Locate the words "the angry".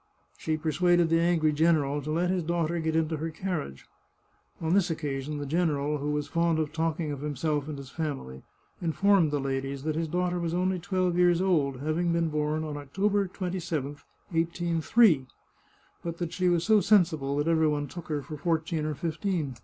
1.09-1.51